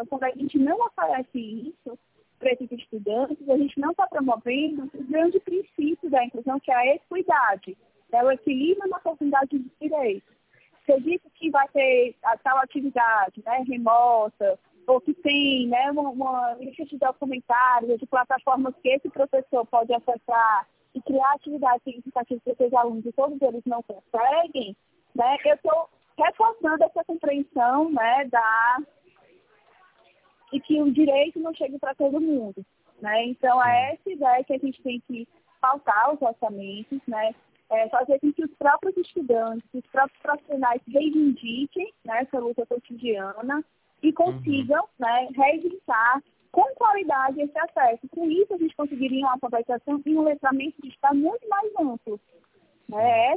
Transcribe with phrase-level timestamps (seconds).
[0.00, 1.98] Então, quando a gente não oferece isso
[2.38, 6.74] para esses estudantes, a gente não está promovendo o grande princípio da inclusão, que é
[6.74, 7.76] a equidade,
[8.10, 10.34] é o equilíbrio na oportunidade de direitos.
[10.86, 16.08] Se disse que vai ter a tal atividade né, remota, ou que tem né, uma,
[16.08, 22.42] uma lista de documentários, de plataformas que esse professor pode acessar e criar atividades significativas
[22.42, 24.74] para esses alunos e todos eles não conseguem,
[25.14, 28.78] né, eu estou reforçando essa compreensão né, da,
[30.52, 32.64] e que o direito não chegue para todo mundo.
[33.00, 33.26] Né?
[33.26, 35.26] Então, é essa ideia que a gente tem que
[35.60, 37.34] pautar os orçamentos, né?
[37.70, 43.64] É fazer com que os próprios estudantes, os próprios profissionais reivindiquem né, essa luta cotidiana
[44.02, 44.88] e consigam uhum.
[44.98, 48.08] né, reivindicar com qualidade esse acesso.
[48.08, 52.20] Com isso, a gente conseguiria uma alfabetização e um letramento digital muito mais amplo.
[52.92, 53.28] É